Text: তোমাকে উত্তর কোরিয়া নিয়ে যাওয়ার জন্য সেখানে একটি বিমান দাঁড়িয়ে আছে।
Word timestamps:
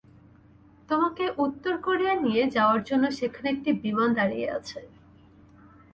তোমাকে 0.89 1.25
উত্তর 1.37 1.73
কোরিয়া 1.77 2.13
নিয়ে 2.25 2.43
যাওয়ার 2.55 2.81
জন্য 2.83 3.05
সেখানে 3.11 3.47
একটি 3.49 3.71
বিমান 3.83 4.09
দাঁড়িয়ে 4.13 4.47
আছে। 4.51 4.79